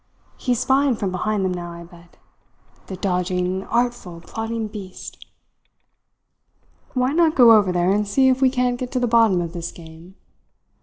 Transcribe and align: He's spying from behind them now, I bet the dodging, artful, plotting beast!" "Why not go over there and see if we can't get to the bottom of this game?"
He's 0.35 0.59
spying 0.61 0.95
from 0.95 1.11
behind 1.11 1.45
them 1.45 1.53
now, 1.53 1.73
I 1.73 1.83
bet 1.83 2.17
the 2.87 2.95
dodging, 2.97 3.63
artful, 3.65 4.19
plotting 4.19 4.65
beast!" 4.67 5.27
"Why 6.95 7.11
not 7.11 7.35
go 7.35 7.51
over 7.51 7.71
there 7.71 7.91
and 7.91 8.07
see 8.07 8.27
if 8.27 8.41
we 8.41 8.49
can't 8.49 8.79
get 8.79 8.91
to 8.93 8.99
the 8.99 9.05
bottom 9.05 9.41
of 9.41 9.53
this 9.53 9.71
game?" 9.71 10.15